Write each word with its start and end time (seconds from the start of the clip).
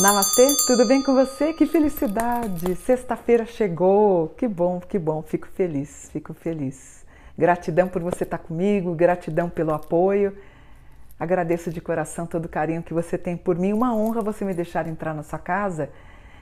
Namastê, 0.00 0.46
tudo 0.66 0.88
bem 0.88 1.02
com 1.02 1.14
você? 1.14 1.52
Que 1.52 1.66
felicidade! 1.66 2.74
Sexta-feira 2.76 3.44
chegou, 3.44 4.28
que 4.28 4.48
bom, 4.48 4.80
que 4.80 4.98
bom, 4.98 5.20
fico 5.20 5.46
feliz, 5.48 6.08
fico 6.10 6.32
feliz. 6.32 7.04
Gratidão 7.36 7.86
por 7.86 8.00
você 8.00 8.24
estar 8.24 8.38
comigo, 8.38 8.94
gratidão 8.94 9.50
pelo 9.50 9.74
apoio. 9.74 10.34
Agradeço 11.18 11.70
de 11.70 11.82
coração 11.82 12.24
todo 12.24 12.46
o 12.46 12.48
carinho 12.48 12.82
que 12.82 12.94
você 12.94 13.18
tem 13.18 13.36
por 13.36 13.58
mim. 13.58 13.74
Uma 13.74 13.94
honra 13.94 14.22
você 14.22 14.42
me 14.42 14.54
deixar 14.54 14.88
entrar 14.88 15.12
na 15.12 15.22
sua 15.22 15.38
casa. 15.38 15.90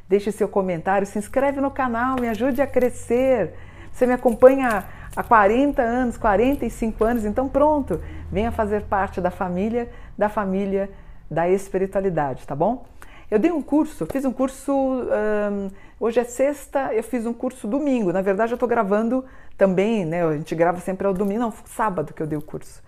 Deixe 0.08 0.32
seu 0.32 0.48
comentário, 0.48 1.06
se 1.06 1.18
inscreve 1.18 1.60
no 1.60 1.70
canal, 1.70 2.18
me 2.20 2.28
ajude 2.28 2.62
a 2.62 2.66
crescer. 2.66 3.54
Você 3.92 4.06
me 4.06 4.12
acompanha 4.12 4.84
há 5.14 5.22
40 5.22 5.82
anos, 5.82 6.16
45 6.16 7.04
anos, 7.04 7.24
então 7.24 7.48
pronto, 7.48 8.00
venha 8.30 8.50
fazer 8.50 8.82
parte 8.84 9.20
da 9.20 9.30
família, 9.30 9.90
da 10.16 10.28
família 10.28 10.90
da 11.30 11.48
espiritualidade, 11.48 12.46
tá 12.46 12.54
bom? 12.54 12.86
Eu 13.30 13.38
dei 13.38 13.52
um 13.52 13.60
curso, 13.60 14.06
fiz 14.06 14.24
um 14.24 14.32
curso. 14.32 14.72
Um, 14.72 15.70
hoje 16.00 16.18
é 16.18 16.24
sexta, 16.24 16.94
eu 16.94 17.02
fiz 17.02 17.26
um 17.26 17.34
curso 17.34 17.68
domingo. 17.68 18.10
Na 18.10 18.22
verdade, 18.22 18.52
eu 18.52 18.56
estou 18.56 18.68
gravando 18.68 19.22
também, 19.58 20.06
né? 20.06 20.24
A 20.24 20.32
gente 20.32 20.54
grava 20.54 20.80
sempre 20.80 21.06
ao 21.06 21.12
domingo, 21.12 21.40
não, 21.40 21.52
sábado 21.66 22.14
que 22.14 22.22
eu 22.22 22.26
dei 22.26 22.38
o 22.38 22.42
curso. 22.42 22.82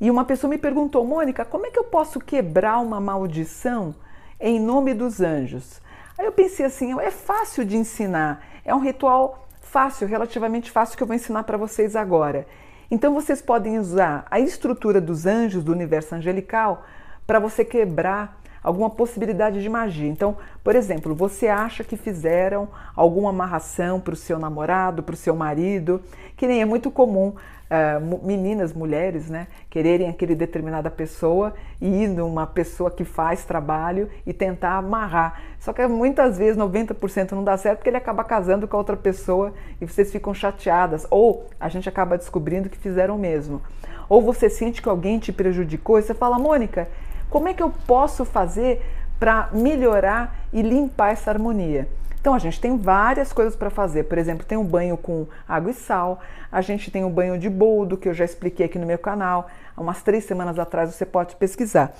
E 0.00 0.10
uma 0.10 0.24
pessoa 0.24 0.50
me 0.50 0.58
perguntou, 0.58 1.04
Mônica, 1.04 1.44
como 1.44 1.66
é 1.66 1.70
que 1.70 1.78
eu 1.78 1.84
posso 1.84 2.18
quebrar 2.18 2.80
uma 2.80 3.00
maldição 3.00 3.94
em 4.40 4.58
nome 4.58 4.92
dos 4.92 5.20
anjos? 5.20 5.80
Aí 6.16 6.26
eu 6.26 6.32
pensei 6.32 6.64
assim, 6.64 6.98
é 7.00 7.10
fácil 7.10 7.64
de 7.64 7.76
ensinar, 7.76 8.46
é 8.64 8.72
um 8.72 8.78
ritual 8.78 9.48
fácil, 9.60 10.06
relativamente 10.06 10.70
fácil 10.70 10.96
que 10.96 11.02
eu 11.02 11.06
vou 11.06 11.16
ensinar 11.16 11.42
para 11.42 11.56
vocês 11.56 11.96
agora. 11.96 12.46
Então 12.88 13.12
vocês 13.12 13.42
podem 13.42 13.78
usar 13.78 14.24
a 14.30 14.38
estrutura 14.38 15.00
dos 15.00 15.26
anjos 15.26 15.64
do 15.64 15.72
universo 15.72 16.14
angelical 16.14 16.84
para 17.26 17.40
você 17.40 17.64
quebrar 17.64 18.40
alguma 18.62 18.88
possibilidade 18.88 19.60
de 19.60 19.68
magia. 19.68 20.08
Então, 20.08 20.36
por 20.62 20.76
exemplo, 20.76 21.14
você 21.14 21.48
acha 21.48 21.82
que 21.82 21.96
fizeram 21.96 22.68
alguma 22.94 23.30
amarração 23.30 23.98
para 23.98 24.14
o 24.14 24.16
seu 24.16 24.38
namorado, 24.38 25.02
para 25.02 25.14
o 25.14 25.16
seu 25.16 25.34
marido, 25.34 26.00
que 26.36 26.46
nem 26.46 26.62
é 26.62 26.64
muito 26.64 26.90
comum 26.90 27.34
uh, 27.74 28.26
meninas, 28.26 28.72
mulheres, 28.72 29.28
né, 29.28 29.48
quererem 29.68 30.08
aquele 30.08 30.34
determinada 30.34 30.90
pessoa 30.90 31.54
e 31.80 32.04
ir 32.04 32.08
numa 32.08 32.46
pessoa 32.46 32.90
que 32.90 33.04
faz 33.04 33.44
trabalho 33.44 34.08
e 34.26 34.32
tentar 34.32 34.76
amarrar. 34.76 35.40
Só 35.58 35.72
que 35.72 35.86
muitas 35.86 36.38
vezes 36.38 36.56
90% 36.56 37.32
não 37.32 37.44
dá 37.44 37.56
certo 37.56 37.78
porque 37.78 37.90
ele 37.90 37.96
acaba 37.96 38.22
casando 38.24 38.68
com 38.68 38.76
outra 38.76 38.96
pessoa 38.96 39.52
e 39.80 39.86
vocês 39.86 40.12
ficam 40.12 40.32
chateadas. 40.32 41.06
Ou 41.10 41.46
a 41.58 41.68
gente 41.68 41.88
acaba 41.88 42.16
descobrindo 42.16 42.68
que 42.68 42.78
fizeram 42.78 43.16
o 43.16 43.18
mesmo. 43.18 43.60
Ou 44.08 44.22
você 44.22 44.48
sente 44.48 44.82
que 44.82 44.88
alguém 44.88 45.18
te 45.18 45.32
prejudicou 45.32 45.98
e 45.98 46.02
você 46.02 46.14
fala, 46.14 46.38
Mônica, 46.38 46.88
como 47.30 47.48
é 47.48 47.54
que 47.54 47.62
eu 47.62 47.72
posso 47.86 48.24
fazer 48.24 48.82
para 49.24 49.48
melhorar 49.54 50.36
e 50.52 50.60
limpar 50.60 51.12
essa 51.12 51.30
harmonia? 51.30 51.88
Então 52.20 52.34
a 52.34 52.38
gente 52.38 52.60
tem 52.60 52.76
várias 52.76 53.32
coisas 53.32 53.56
para 53.56 53.70
fazer. 53.70 54.04
Por 54.04 54.18
exemplo, 54.18 54.44
tem 54.44 54.58
um 54.58 54.64
banho 54.64 54.98
com 54.98 55.26
água 55.48 55.70
e 55.70 55.74
sal, 55.74 56.20
a 56.52 56.60
gente 56.60 56.90
tem 56.90 57.06
um 57.06 57.10
banho 57.10 57.38
de 57.38 57.48
boldo, 57.48 57.96
que 57.96 58.06
eu 58.06 58.12
já 58.12 58.22
expliquei 58.22 58.66
aqui 58.66 58.78
no 58.78 58.84
meu 58.84 58.98
canal. 58.98 59.48
Há 59.74 59.80
umas 59.80 60.02
três 60.02 60.24
semanas 60.24 60.58
atrás 60.58 60.94
você 60.94 61.06
pode 61.06 61.36
pesquisar. 61.36 61.94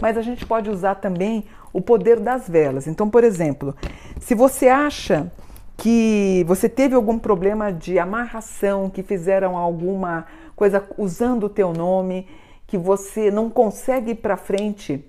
Mas 0.00 0.16
a 0.16 0.22
gente 0.22 0.46
pode 0.46 0.70
usar 0.70 0.94
também 0.94 1.44
o 1.70 1.82
poder 1.82 2.18
das 2.18 2.48
velas. 2.48 2.86
Então, 2.86 3.10
por 3.10 3.24
exemplo, 3.24 3.76
se 4.18 4.34
você 4.34 4.66
acha 4.68 5.30
que 5.76 6.46
você 6.48 6.66
teve 6.66 6.94
algum 6.94 7.18
problema 7.18 7.70
de 7.70 7.98
amarração, 7.98 8.88
que 8.88 9.02
fizeram 9.02 9.54
alguma 9.54 10.24
coisa 10.56 10.82
usando 10.96 11.44
o 11.44 11.50
teu 11.50 11.74
nome 11.74 12.26
que 12.66 12.78
você 12.78 13.30
não 13.30 13.50
consegue 13.50 14.12
ir 14.12 14.14
para 14.14 14.38
frente 14.38 15.04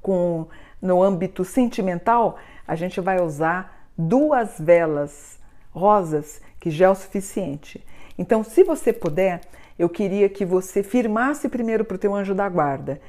com 0.00 0.46
no 0.84 1.02
âmbito 1.02 1.46
sentimental, 1.46 2.36
a 2.68 2.76
gente 2.76 3.00
vai 3.00 3.20
usar 3.20 3.88
duas 3.96 4.60
velas 4.60 5.40
rosas, 5.72 6.42
que 6.60 6.70
já 6.70 6.86
é 6.86 6.90
o 6.90 6.94
suficiente. 6.94 7.84
Então, 8.18 8.44
se 8.44 8.62
você 8.62 8.92
puder, 8.92 9.40
eu 9.78 9.88
queria 9.88 10.28
que 10.28 10.44
você 10.44 10.82
firmasse 10.82 11.48
primeiro 11.48 11.86
para 11.86 11.94
o 11.94 11.98
teu 11.98 12.14
anjo 12.14 12.34
da 12.34 12.46
guarda. 12.48 13.00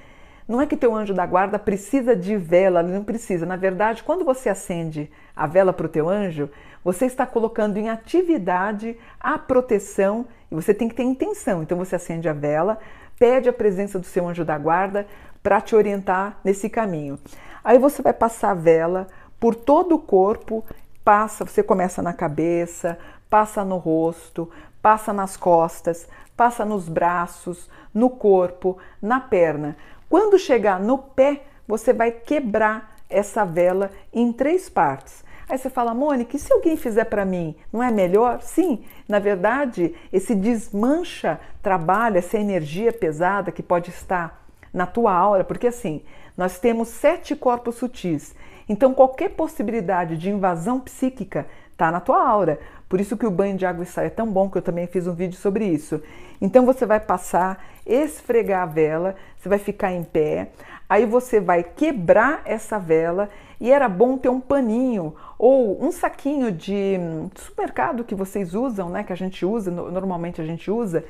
Não 0.47 0.61
é 0.61 0.65
que 0.65 0.77
teu 0.77 0.95
anjo 0.95 1.13
da 1.13 1.25
guarda 1.25 1.59
precisa 1.59 2.15
de 2.15 2.37
vela, 2.37 2.81
não 2.81 3.03
precisa. 3.03 3.45
Na 3.45 3.57
verdade, 3.57 4.03
quando 4.03 4.23
você 4.23 4.47
acende 4.47 5.11
a 5.35 5.45
vela 5.45 5.73
para 5.73 5.85
o 5.85 5.89
teu 5.89 6.07
anjo, 6.07 6.49
você 6.83 7.05
está 7.05 7.25
colocando 7.25 7.77
em 7.77 7.89
atividade 7.89 8.95
a 9.19 9.37
proteção 9.37 10.27
e 10.49 10.55
você 10.55 10.73
tem 10.73 10.87
que 10.87 10.95
ter 10.95 11.03
intenção. 11.03 11.61
Então 11.61 11.77
você 11.77 11.95
acende 11.95 12.29
a 12.29 12.33
vela, 12.33 12.79
pede 13.19 13.49
a 13.49 13.53
presença 13.53 13.99
do 13.99 14.05
seu 14.05 14.27
anjo 14.27 14.45
da 14.45 14.57
guarda 14.57 15.05
para 15.41 15.61
te 15.61 15.75
orientar 15.75 16.39
nesse 16.43 16.69
caminho. 16.69 17.19
Aí 17.65 17.79
você 17.79 18.03
vai 18.03 18.13
passar 18.13 18.51
a 18.51 18.53
vela 18.53 19.07
por 19.39 19.55
todo 19.55 19.95
o 19.95 19.99
corpo, 19.99 20.63
passa, 21.03 21.43
você 21.43 21.63
começa 21.63 21.99
na 21.99 22.13
cabeça, 22.13 22.95
passa 23.27 23.65
no 23.65 23.77
rosto, 23.77 24.47
passa 24.83 25.11
nas 25.11 25.35
costas, 25.35 26.07
passa 26.37 26.63
nos 26.63 26.87
braços, 26.87 27.67
no 27.91 28.07
corpo, 28.07 28.77
na 29.01 29.19
perna. 29.19 29.75
Quando 30.07 30.37
chegar 30.37 30.79
no 30.79 30.99
pé, 30.99 31.41
você 31.67 31.91
vai 31.91 32.11
quebrar 32.11 32.97
essa 33.09 33.43
vela 33.43 33.89
em 34.13 34.31
três 34.31 34.69
partes. 34.69 35.25
Aí 35.49 35.57
você 35.57 35.69
fala, 35.69 35.91
Mônica, 35.95 36.35
e 36.35 36.39
se 36.39 36.53
alguém 36.53 36.77
fizer 36.77 37.05
para 37.05 37.25
mim, 37.25 37.55
não 37.73 37.81
é 37.81 37.89
melhor? 37.89 38.43
Sim, 38.43 38.83
na 39.09 39.17
verdade, 39.17 39.95
esse 40.13 40.35
desmancha 40.35 41.39
trabalho, 41.63 42.17
essa 42.17 42.37
energia 42.37 42.93
pesada 42.93 43.51
que 43.51 43.63
pode 43.63 43.89
estar 43.89 44.45
na 44.71 44.85
tua 44.85 45.13
aura, 45.13 45.43
porque 45.43 45.67
assim, 45.67 46.03
nós 46.37 46.59
temos 46.59 46.89
sete 46.89 47.35
corpos 47.35 47.75
sutis. 47.75 48.35
Então, 48.67 48.93
qualquer 48.93 49.29
possibilidade 49.29 50.17
de 50.17 50.29
invasão 50.29 50.79
psíquica 50.79 51.45
está 51.71 51.91
na 51.91 51.99
tua 51.99 52.27
aura. 52.27 52.59
Por 52.89 52.99
isso 52.99 53.17
que 53.17 53.25
o 53.25 53.31
banho 53.31 53.57
de 53.57 53.65
água 53.65 53.83
e 53.83 53.87
sal 53.87 54.05
é 54.05 54.09
tão 54.09 54.27
bom, 54.27 54.49
que 54.49 54.57
eu 54.57 54.61
também 54.61 54.87
fiz 54.87 55.07
um 55.07 55.13
vídeo 55.13 55.37
sobre 55.37 55.65
isso. 55.65 56.01
Então, 56.41 56.65
você 56.65 56.85
vai 56.85 56.99
passar, 56.99 57.63
esfregar 57.85 58.63
a 58.63 58.65
vela, 58.65 59.15
você 59.37 59.47
vai 59.47 59.59
ficar 59.59 59.91
em 59.91 60.03
pé, 60.03 60.49
aí 60.89 61.05
você 61.05 61.39
vai 61.39 61.63
quebrar 61.63 62.41
essa 62.45 62.77
vela 62.79 63.29
e 63.59 63.71
era 63.71 63.87
bom 63.87 64.17
ter 64.17 64.29
um 64.29 64.41
paninho 64.41 65.15
ou 65.37 65.83
um 65.83 65.91
saquinho 65.91 66.51
de 66.51 66.97
supermercado 67.35 68.03
que 68.03 68.15
vocês 68.15 68.53
usam, 68.53 68.89
né, 68.89 69.03
que 69.03 69.13
a 69.13 69.17
gente 69.17 69.45
usa, 69.45 69.71
normalmente 69.71 70.41
a 70.41 70.45
gente 70.45 70.69
usa, 70.69 71.03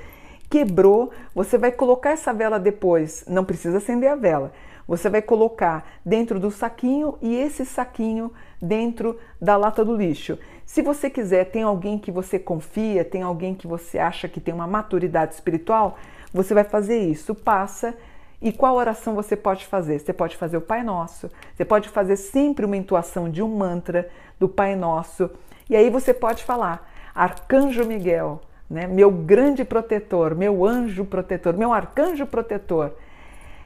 quebrou, 0.49 1.11
você 1.33 1.57
vai 1.57 1.71
colocar 1.71 2.11
essa 2.11 2.33
vela 2.33 2.59
depois, 2.59 3.25
não 3.27 3.43
precisa 3.43 3.77
acender 3.77 4.09
a 4.09 4.15
vela. 4.15 4.51
Você 4.87 5.09
vai 5.09 5.21
colocar 5.21 5.83
dentro 6.05 6.39
do 6.39 6.51
saquinho 6.51 7.17
e 7.21 7.35
esse 7.35 7.65
saquinho 7.65 8.31
dentro 8.61 9.17
da 9.41 9.57
lata 9.57 9.83
do 9.83 9.95
lixo. 9.95 10.37
Se 10.65 10.81
você 10.81 11.09
quiser, 11.09 11.45
tem 11.45 11.63
alguém 11.63 11.97
que 11.97 12.11
você 12.11 12.37
confia, 12.37 13.03
tem 13.03 13.23
alguém 13.23 13.55
que 13.55 13.67
você 13.67 13.97
acha 13.97 14.27
que 14.27 14.39
tem 14.39 14.53
uma 14.53 14.67
maturidade 14.67 15.33
espiritual, 15.33 15.97
você 16.31 16.53
vai 16.53 16.63
fazer 16.63 16.99
isso. 16.99 17.33
Passa 17.33 17.95
e 18.41 18.51
qual 18.51 18.75
oração 18.75 19.15
você 19.15 19.35
pode 19.35 19.65
fazer? 19.65 19.99
Você 19.99 20.13
pode 20.13 20.37
fazer 20.37 20.57
o 20.57 20.61
Pai 20.61 20.83
Nosso, 20.83 21.31
você 21.55 21.65
pode 21.65 21.89
fazer 21.89 22.15
sempre 22.15 22.65
uma 22.65 22.77
intuação 22.77 23.29
de 23.29 23.41
um 23.41 23.47
mantra 23.47 24.09
do 24.39 24.47
Pai 24.47 24.75
Nosso, 24.75 25.31
e 25.69 25.75
aí 25.75 25.89
você 25.89 26.13
pode 26.13 26.43
falar: 26.43 26.91
Arcanjo 27.13 27.85
Miguel, 27.85 28.41
né, 28.69 28.87
meu 28.87 29.11
grande 29.11 29.63
protetor, 29.63 30.35
meu 30.35 30.65
anjo 30.65 31.05
protetor, 31.05 31.55
meu 31.55 31.73
arcanjo 31.73 32.25
protetor. 32.25 32.93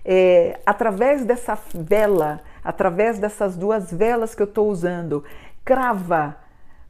É, 0.04 0.60
através 0.66 1.26
dessa 1.26 1.58
vela, 1.74 2.42
através 2.64 3.20
dessas 3.20 3.56
duas 3.56 3.92
velas 3.92 4.34
que 4.36 4.42
eu 4.42 4.48
estou 4.48 4.70
usando, 4.70 5.24
crava 5.64 6.38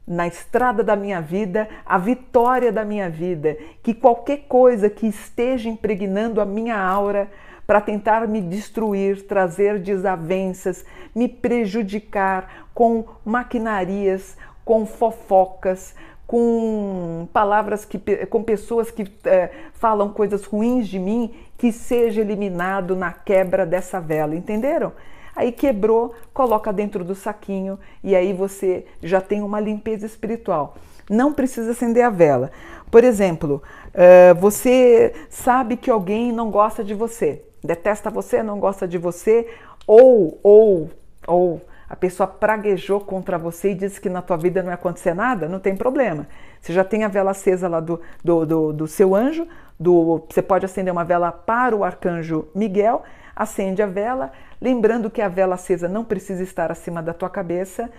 na 0.06 0.26
estrada 0.26 0.82
da 0.82 0.96
minha 0.96 1.20
vida 1.20 1.68
a 1.86 1.96
vitória 1.98 2.72
da 2.72 2.84
minha 2.84 3.08
vida, 3.08 3.56
que 3.82 3.94
qualquer 3.94 4.38
coisa 4.48 4.90
que 4.90 5.06
esteja 5.06 5.68
impregnando 5.68 6.40
a 6.40 6.44
minha 6.44 6.76
aura 6.76 7.30
para 7.66 7.80
tentar 7.80 8.26
me 8.26 8.40
destruir, 8.40 9.28
trazer 9.28 9.78
desavenças, 9.78 10.84
me 11.14 11.28
prejudicar 11.28 12.66
com 12.74 13.04
maquinarias, 13.24 14.36
com 14.64 14.84
fofocas, 14.84 15.94
com 16.30 17.26
palavras 17.32 17.84
que 17.84 17.98
com 18.26 18.44
pessoas 18.44 18.88
que 18.88 19.10
é, 19.24 19.50
falam 19.74 20.10
coisas 20.10 20.44
ruins 20.44 20.86
de 20.86 20.96
mim, 20.96 21.34
que 21.58 21.72
seja 21.72 22.20
eliminado 22.20 22.94
na 22.94 23.12
quebra 23.12 23.66
dessa 23.66 24.00
vela, 24.00 24.36
entenderam? 24.36 24.92
Aí 25.34 25.50
quebrou, 25.50 26.14
coloca 26.32 26.72
dentro 26.72 27.02
do 27.02 27.16
saquinho 27.16 27.80
e 28.04 28.14
aí 28.14 28.32
você 28.32 28.86
já 29.02 29.20
tem 29.20 29.42
uma 29.42 29.58
limpeza 29.58 30.06
espiritual. 30.06 30.76
Não 31.08 31.32
precisa 31.32 31.72
acender 31.72 32.04
a 32.04 32.10
vela. 32.10 32.52
Por 32.90 33.02
exemplo, 33.02 33.60
uh, 33.88 34.38
você 34.38 35.12
sabe 35.28 35.76
que 35.76 35.90
alguém 35.90 36.30
não 36.30 36.48
gosta 36.48 36.84
de 36.84 36.94
você 36.94 37.42
detesta 37.62 38.10
você, 38.10 38.42
não 38.42 38.58
gosta 38.58 38.88
de 38.88 38.98
você, 38.98 39.48
ou, 39.86 40.38
ou, 40.42 40.90
ou 41.26 41.60
a 41.90 41.96
pessoa 41.96 42.28
praguejou 42.28 43.00
contra 43.00 43.36
você 43.36 43.72
e 43.72 43.74
disse 43.74 44.00
que 44.00 44.08
na 44.08 44.22
tua 44.22 44.36
vida 44.36 44.60
não 44.60 44.66
vai 44.66 44.76
acontecer 44.76 45.12
nada, 45.12 45.48
não 45.48 45.58
tem 45.58 45.74
problema. 45.74 46.28
Você 46.60 46.72
já 46.72 46.84
tem 46.84 47.02
a 47.02 47.08
vela 47.08 47.32
acesa 47.32 47.66
lá 47.66 47.80
do, 47.80 48.00
do, 48.22 48.46
do, 48.46 48.72
do 48.72 48.86
seu 48.86 49.12
anjo, 49.12 49.44
do, 49.78 50.24
você 50.30 50.40
pode 50.40 50.64
acender 50.64 50.92
uma 50.92 51.02
vela 51.02 51.32
para 51.32 51.74
o 51.74 51.82
arcanjo 51.82 52.46
Miguel, 52.54 53.02
acende 53.34 53.82
a 53.82 53.86
vela, 53.86 54.30
lembrando 54.60 55.10
que 55.10 55.20
a 55.20 55.26
vela 55.26 55.56
acesa 55.56 55.88
não 55.88 56.04
precisa 56.04 56.44
estar 56.44 56.70
acima 56.70 57.02
da 57.02 57.12
tua 57.12 57.28
cabeça. 57.28 57.90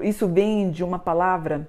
Isso 0.00 0.26
vem 0.26 0.70
de 0.70 0.82
uma 0.82 0.98
palavra 0.98 1.68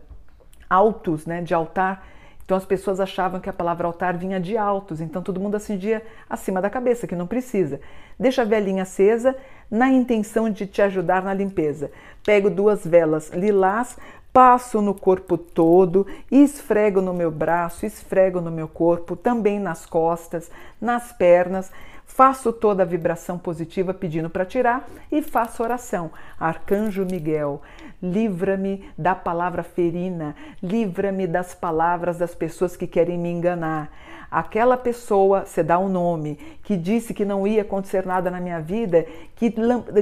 altos, 0.69 1.25
né, 1.25 1.41
de 1.41 1.53
altar, 1.53 2.07
então 2.45 2.55
as 2.55 2.65
pessoas 2.65 2.99
achavam 2.99 3.39
que 3.39 3.49
a 3.49 3.53
palavra 3.53 3.87
altar 3.87 4.15
vinha 4.15 4.39
de 4.39 4.55
altos, 4.55 5.01
então 5.01 5.21
todo 5.21 5.39
mundo 5.39 5.55
acendia 5.55 6.01
acima 6.29 6.61
da 6.61 6.69
cabeça, 6.69 7.07
que 7.07 7.15
não 7.15 7.25
precisa. 7.25 7.81
Deixa 8.19 8.43
a 8.43 8.45
velinha 8.45 8.83
acesa 8.83 9.35
na 9.69 9.89
intenção 9.89 10.49
de 10.49 10.65
te 10.65 10.81
ajudar 10.81 11.23
na 11.23 11.33
limpeza. 11.33 11.91
Pego 12.23 12.49
duas 12.49 12.85
velas 12.85 13.29
lilás, 13.31 13.97
passo 14.33 14.81
no 14.81 14.93
corpo 14.93 15.37
todo, 15.37 16.05
esfrego 16.29 17.01
no 17.01 17.13
meu 17.13 17.31
braço, 17.31 17.85
esfrego 17.85 18.41
no 18.41 18.51
meu 18.51 18.67
corpo, 18.67 19.15
também 19.15 19.59
nas 19.59 19.85
costas, 19.85 20.51
nas 20.81 21.11
pernas 21.13 21.71
Faço 22.05 22.53
toda 22.53 22.83
a 22.83 22.85
vibração 22.85 23.37
positiva 23.37 23.93
pedindo 23.93 24.29
para 24.29 24.45
tirar 24.45 24.87
e 25.11 25.21
faço 25.21 25.63
oração. 25.63 26.11
Arcanjo 26.39 27.03
Miguel, 27.03 27.61
livra-me 28.01 28.89
da 28.97 29.15
palavra 29.15 29.63
ferina, 29.63 30.35
livra-me 30.61 31.27
das 31.27 31.53
palavras 31.53 32.17
das 32.17 32.33
pessoas 32.33 32.77
que 32.77 32.87
querem 32.87 33.17
me 33.17 33.29
enganar. 33.29 33.91
Aquela 34.29 34.77
pessoa, 34.77 35.45
você 35.45 35.63
dá 35.63 35.79
um 35.79 35.89
nome, 35.89 36.35
que 36.63 36.77
disse 36.77 37.13
que 37.13 37.25
não 37.25 37.45
ia 37.47 37.63
acontecer 37.63 38.05
nada 38.05 38.29
na 38.29 38.39
minha 38.39 38.61
vida, 38.61 39.05
que, 39.35 39.53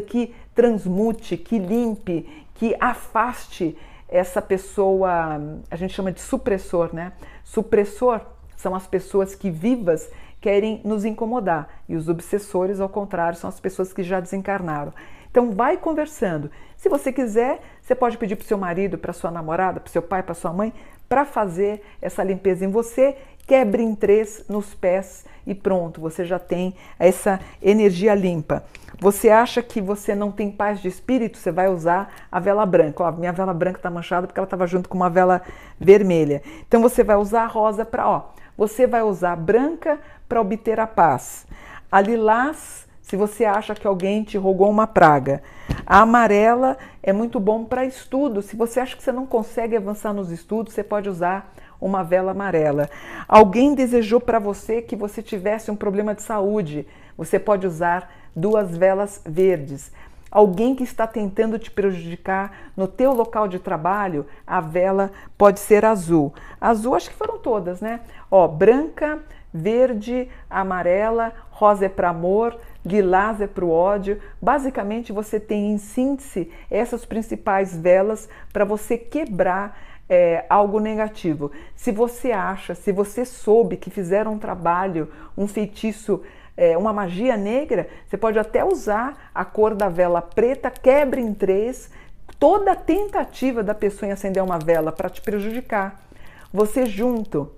que 0.07 0.35
transmute, 0.53 1.37
que 1.37 1.57
limpe, 1.57 2.45
que 2.53 2.75
afaste 2.79 3.77
essa 4.07 4.41
pessoa, 4.41 5.41
a 5.71 5.75
gente 5.75 5.93
chama 5.93 6.11
de 6.11 6.21
supressor, 6.21 6.93
né? 6.93 7.13
Supressor 7.43 8.21
são 8.55 8.75
as 8.75 8.85
pessoas 8.85 9.33
que 9.33 9.49
vivas 9.49 10.09
querem 10.43 10.81
nos 10.83 11.05
incomodar 11.05 11.69
e 11.87 11.95
os 11.95 12.09
obsessores, 12.09 12.81
ao 12.81 12.89
contrário, 12.89 13.39
são 13.39 13.47
as 13.47 13.61
pessoas 13.61 13.93
que 13.93 14.03
já 14.03 14.19
desencarnaram. 14.19 14.93
Então 15.31 15.51
vai 15.51 15.77
conversando. 15.77 16.51
Se 16.75 16.89
você 16.89 17.13
quiser, 17.13 17.61
você 17.81 17.95
pode 17.95 18.17
pedir 18.17 18.35
para 18.35 18.43
o 18.43 18.47
seu 18.47 18.57
marido, 18.57 18.97
para 18.97 19.13
sua 19.13 19.31
namorada, 19.31 19.79
para 19.79 19.89
seu 19.89 20.01
pai, 20.01 20.21
para 20.21 20.33
sua 20.33 20.51
mãe, 20.51 20.73
para 21.07 21.23
fazer 21.23 21.81
essa 22.01 22.21
limpeza 22.25 22.65
em 22.65 22.69
você. 22.69 23.15
Quebre 23.47 23.83
em 23.83 23.95
três 23.95 24.43
nos 24.49 24.73
pés 24.73 25.25
e 25.47 25.55
pronto, 25.55 26.01
você 26.01 26.25
já 26.25 26.39
tem 26.39 26.75
essa 26.99 27.39
energia 27.61 28.13
limpa. 28.13 28.65
Você 28.99 29.29
acha 29.29 29.61
que 29.61 29.81
você 29.81 30.13
não 30.13 30.31
tem 30.31 30.51
paz 30.51 30.81
de 30.81 30.89
espírito? 30.89 31.37
Você 31.37 31.51
vai 31.51 31.69
usar 31.69 32.13
a 32.31 32.39
vela 32.39 32.65
branca. 32.65 33.03
Ó, 33.03 33.11
minha 33.13 33.31
vela 33.31 33.53
branca 33.53 33.79
está 33.79 33.89
manchada 33.89 34.27
porque 34.27 34.39
ela 34.39 34.45
estava 34.45 34.67
junto 34.67 34.89
com 34.89 34.95
uma 34.95 35.09
vela 35.09 35.41
vermelha. 35.79 36.41
Então 36.67 36.81
você 36.81 37.03
vai 37.03 37.15
usar 37.15 37.43
a 37.43 37.47
rosa 37.47 37.83
para, 37.83 38.07
ó, 38.07 38.33
você 38.57 38.85
vai 38.87 39.01
usar 39.01 39.35
branca 39.35 39.99
para 40.27 40.41
obter 40.41 40.79
a 40.79 40.87
paz. 40.87 41.45
A 41.91 42.01
lilás, 42.01 42.87
se 43.01 43.15
você 43.15 43.45
acha 43.45 43.75
que 43.75 43.85
alguém 43.85 44.23
te 44.23 44.37
rogou 44.37 44.69
uma 44.69 44.87
praga. 44.87 45.43
A 45.85 46.01
amarela 46.01 46.77
é 47.01 47.11
muito 47.13 47.39
bom 47.39 47.65
para 47.65 47.85
estudo. 47.85 48.41
Se 48.41 48.55
você 48.55 48.79
acha 48.79 48.95
que 48.95 49.03
você 49.03 49.11
não 49.11 49.25
consegue 49.25 49.75
avançar 49.75 50.13
nos 50.13 50.31
estudos, 50.31 50.73
você 50.73 50.83
pode 50.83 51.09
usar 51.09 51.53
uma 51.79 52.03
vela 52.03 52.31
amarela. 52.31 52.89
Alguém 53.27 53.75
desejou 53.75 54.19
para 54.21 54.39
você 54.39 54.81
que 54.81 54.95
você 54.95 55.21
tivesse 55.21 55.69
um 55.69 55.75
problema 55.75 56.15
de 56.15 56.23
saúde. 56.23 56.87
Você 57.17 57.37
pode 57.37 57.67
usar 57.67 58.09
duas 58.35 58.75
velas 58.75 59.21
verdes 59.25 59.91
alguém 60.33 60.73
que 60.73 60.83
está 60.83 61.05
tentando 61.05 61.59
te 61.59 61.69
prejudicar 61.69 62.71
no 62.75 62.87
teu 62.87 63.13
local 63.13 63.47
de 63.47 63.59
trabalho, 63.59 64.25
a 64.47 64.59
vela 64.59 65.11
pode 65.37 65.59
ser 65.59 65.85
azul. 65.85 66.33
Azul 66.59 66.95
acho 66.95 67.11
que 67.11 67.15
foram 67.15 67.37
todas, 67.37 67.79
né? 67.79 67.99
Ó, 68.31 68.47
branca, 68.47 69.19
verde, 69.53 70.27
amarela, 70.49 71.31
rosa 71.51 71.85
é 71.85 71.89
para 71.89 72.09
amor, 72.09 72.59
lilás 72.83 73.39
é 73.41 73.45
para 73.45 73.63
o 73.63 73.69
ódio. 73.69 74.19
Basicamente, 74.41 75.13
você 75.13 75.39
tem 75.39 75.71
em 75.71 75.77
síntese 75.77 76.49
essas 76.69 77.05
principais 77.05 77.77
velas 77.77 78.27
para 78.51 78.65
você 78.65 78.97
quebrar 78.97 79.77
é, 80.09 80.45
algo 80.49 80.79
negativo. 80.79 81.51
Se 81.75 81.91
você 81.91 82.31
acha, 82.31 82.73
se 82.73 82.91
você 82.91 83.23
soube 83.23 83.77
que 83.77 83.91
fizeram 83.91 84.33
um 84.33 84.39
trabalho, 84.39 85.11
um 85.37 85.47
feitiço 85.47 86.23
é, 86.55 86.77
uma 86.77 86.93
magia 86.93 87.35
negra, 87.35 87.87
você 88.07 88.17
pode 88.17 88.37
até 88.37 88.63
usar 88.63 89.31
a 89.33 89.43
cor 89.43 89.73
da 89.75 89.89
vela 89.89 90.21
preta, 90.21 90.69
quebra 90.69 91.19
em 91.19 91.33
três, 91.33 91.89
toda 92.39 92.75
tentativa 92.75 93.63
da 93.63 93.73
pessoa 93.73 94.09
em 94.09 94.11
acender 94.11 94.43
uma 94.43 94.59
vela 94.59 94.91
para 94.91 95.09
te 95.09 95.21
prejudicar. 95.21 96.01
Você 96.51 96.85
junto 96.85 97.51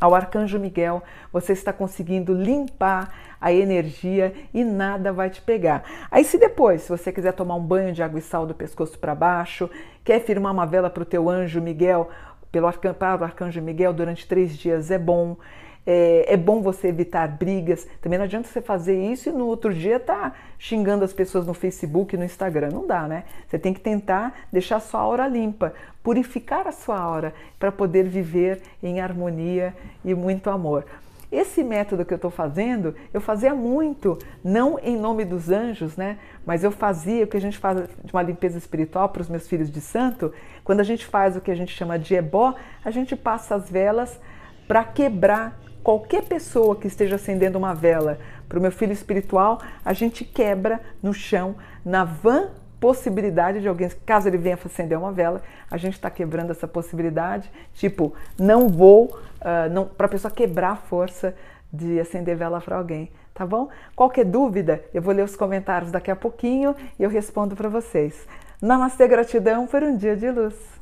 ao 0.00 0.14
arcanjo 0.14 0.58
Miguel, 0.58 1.02
você 1.32 1.52
está 1.52 1.72
conseguindo 1.72 2.34
limpar 2.34 3.36
a 3.40 3.52
energia 3.52 4.32
e 4.52 4.64
nada 4.64 5.12
vai 5.12 5.30
te 5.30 5.40
pegar. 5.42 5.82
Aí 6.10 6.24
se 6.24 6.38
depois, 6.38 6.82
se 6.82 6.88
você 6.88 7.12
quiser 7.12 7.32
tomar 7.32 7.56
um 7.56 7.62
banho 7.62 7.92
de 7.92 8.02
água 8.02 8.18
e 8.18 8.22
sal 8.22 8.46
do 8.46 8.54
pescoço 8.54 8.98
para 8.98 9.14
baixo, 9.14 9.68
quer 10.04 10.20
firmar 10.20 10.52
uma 10.52 10.66
vela 10.66 10.88
para 10.88 11.02
o 11.02 11.06
teu 11.06 11.28
anjo 11.28 11.60
Miguel, 11.60 12.08
pelo 12.52 12.70
para 12.72 13.20
o 13.20 13.24
arcanjo 13.24 13.60
Miguel 13.60 13.92
durante 13.92 14.28
três 14.28 14.56
dias 14.56 14.90
é 14.90 14.98
bom. 14.98 15.36
É, 15.86 16.32
é, 16.32 16.36
bom 16.36 16.62
você 16.62 16.88
evitar 16.88 17.28
brigas. 17.28 17.86
Também 18.00 18.18
não 18.18 18.24
adianta 18.24 18.48
você 18.48 18.62
fazer 18.62 18.98
isso 18.98 19.28
e 19.28 19.32
no 19.32 19.46
outro 19.46 19.72
dia 19.72 20.00
tá 20.00 20.32
xingando 20.58 21.04
as 21.04 21.12
pessoas 21.12 21.46
no 21.46 21.52
Facebook 21.52 22.14
e 22.14 22.18
no 22.18 22.24
Instagram. 22.24 22.70
Não 22.70 22.86
dá, 22.86 23.06
né? 23.06 23.24
Você 23.46 23.58
tem 23.58 23.74
que 23.74 23.80
tentar 23.80 24.46
deixar 24.50 24.76
a 24.76 24.80
sua 24.80 25.00
aura 25.00 25.28
limpa, 25.28 25.74
purificar 26.02 26.66
a 26.66 26.72
sua 26.72 26.98
aura 26.98 27.34
para 27.58 27.70
poder 27.70 28.04
viver 28.04 28.62
em 28.82 29.00
harmonia 29.00 29.74
e 30.04 30.14
muito 30.14 30.48
amor. 30.48 30.86
Esse 31.34 31.64
método 31.64 32.04
que 32.04 32.14
eu 32.14 32.16
estou 32.16 32.30
fazendo, 32.30 32.94
eu 33.12 33.20
fazia 33.20 33.54
muito, 33.54 34.16
não 34.42 34.78
em 34.78 34.96
nome 34.96 35.24
dos 35.24 35.50
anjos, 35.50 35.96
né? 35.96 36.16
Mas 36.46 36.62
eu 36.62 36.70
fazia 36.70 37.24
o 37.24 37.26
que 37.26 37.36
a 37.36 37.40
gente 37.40 37.58
faz 37.58 37.88
de 38.04 38.12
uma 38.12 38.22
limpeza 38.22 38.56
espiritual 38.56 39.08
para 39.08 39.20
os 39.20 39.28
meus 39.28 39.48
filhos 39.48 39.68
de 39.68 39.80
santo. 39.80 40.32
Quando 40.62 40.78
a 40.78 40.84
gente 40.84 41.04
faz 41.04 41.36
o 41.36 41.40
que 41.40 41.50
a 41.50 41.54
gente 41.54 41.74
chama 41.74 41.98
de 41.98 42.14
ebó, 42.14 42.54
a 42.84 42.90
gente 42.92 43.16
passa 43.16 43.56
as 43.56 43.68
velas 43.68 44.20
para 44.68 44.84
quebrar 44.84 45.58
qualquer 45.84 46.24
pessoa 46.24 46.74
que 46.74 46.88
esteja 46.88 47.16
acendendo 47.16 47.58
uma 47.58 47.74
vela 47.74 48.18
para 48.48 48.58
o 48.58 48.62
meu 48.62 48.72
filho 48.72 48.92
espiritual, 48.92 49.60
a 49.84 49.92
gente 49.92 50.24
quebra 50.24 50.80
no 51.02 51.12
chão, 51.12 51.54
na 51.84 52.04
van 52.04 52.48
possibilidade 52.80 53.62
de 53.62 53.68
alguém, 53.68 53.88
caso 54.04 54.28
ele 54.28 54.36
venha 54.36 54.58
acender 54.62 54.98
uma 54.98 55.10
vela, 55.10 55.40
a 55.70 55.78
gente 55.78 55.94
está 55.94 56.10
quebrando 56.10 56.50
essa 56.50 56.68
possibilidade. 56.68 57.50
Tipo, 57.74 58.12
não 58.38 58.68
vou, 58.68 59.18
uh, 59.40 59.70
não, 59.72 59.86
para 59.86 60.06
a 60.06 60.08
pessoa 60.08 60.30
quebrar 60.30 60.72
a 60.72 60.76
força 60.76 61.34
de 61.72 61.98
acender 61.98 62.36
vela 62.36 62.60
para 62.60 62.76
alguém, 62.76 63.10
tá 63.32 63.46
bom? 63.46 63.68
Qualquer 63.96 64.24
dúvida, 64.24 64.84
eu 64.92 65.00
vou 65.00 65.14
ler 65.14 65.24
os 65.24 65.34
comentários 65.34 65.90
daqui 65.90 66.10
a 66.10 66.16
pouquinho 66.16 66.74
e 66.98 67.02
eu 67.02 67.08
respondo 67.08 67.56
para 67.56 67.68
vocês. 67.68 68.26
Namastê, 68.60 69.08
gratidão 69.08 69.66
por 69.66 69.82
um 69.82 69.96
dia 69.96 70.16
de 70.16 70.30
luz. 70.30 70.73